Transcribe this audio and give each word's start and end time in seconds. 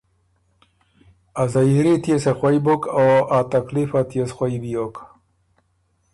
ا 1.41 1.43
”زيیري 1.53 1.93
تيې 2.03 2.15
سو 2.23 2.31
خوئ 2.37 2.57
بُک 2.65 2.81
او 2.97 3.05
ا 3.37 3.39
تکلیف 3.53 3.89
ات 3.99 4.09
يې 4.17 4.23
سو 4.29 4.33
خوئ 4.37 4.55
بیوک“ 4.61 4.95